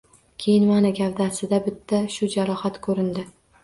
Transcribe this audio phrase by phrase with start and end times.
[0.43, 3.33] Keyin, mana, gavdasida bitta shu jarohat ko‘rindi